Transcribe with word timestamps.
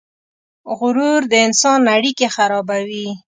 غرور 0.77 1.21
د 1.31 1.33
انسان 1.47 1.81
اړیکې 1.95 2.27
خرابوي. 2.35 3.07